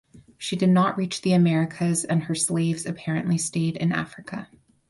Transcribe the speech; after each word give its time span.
She 0.39 0.55
did 0.55 0.69
not 0.71 0.97
reach 0.97 1.21
the 1.21 1.33
Americas 1.33 2.05
and 2.05 2.23
her 2.23 2.33
slaves 2.33 2.87
apparently 2.87 3.37
stayed 3.37 3.77
in 3.77 3.91
Africa. 3.91 4.49